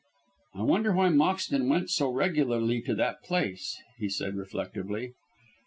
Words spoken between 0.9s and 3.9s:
why Moxton went so regularly to that place?"